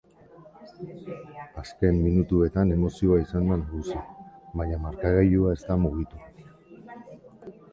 [1.63, 4.01] Azken minutuetan emozioa izan da nagusi,
[4.63, 6.27] baina markagailua ez da mugitu.